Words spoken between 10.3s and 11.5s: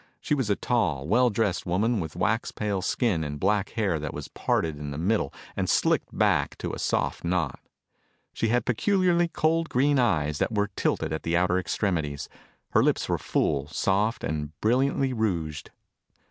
that were tilted at the